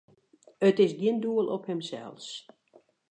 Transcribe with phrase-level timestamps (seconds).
[0.69, 2.27] It is gjin doel op himsels.